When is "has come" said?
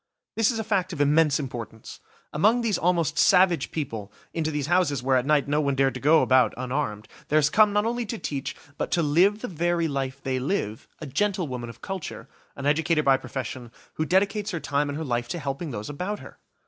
7.37-7.71